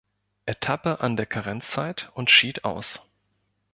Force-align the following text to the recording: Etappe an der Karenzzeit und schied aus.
Etappe 0.47 1.01
an 1.01 1.15
der 1.15 1.27
Karenzzeit 1.27 2.09
und 2.15 2.31
schied 2.31 2.63
aus. 2.65 3.03